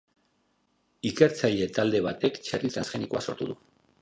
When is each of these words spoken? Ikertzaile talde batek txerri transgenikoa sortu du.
Ikertzaile 1.09 1.67
talde 1.77 2.01
batek 2.09 2.43
txerri 2.49 2.73
transgenikoa 2.79 3.23
sortu 3.29 3.51
du. 3.53 3.61